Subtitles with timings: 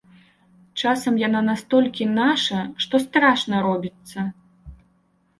[0.83, 4.19] Часам яна настолькі наша, што страшна робіцца.